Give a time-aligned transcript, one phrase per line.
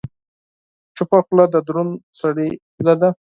[0.97, 1.91] چپه خوله، د دروند
[2.21, 3.09] سړي هیله ده.